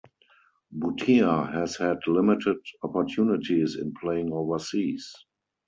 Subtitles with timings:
[0.71, 5.13] Bhutia has had limited opportunities in playing overseas.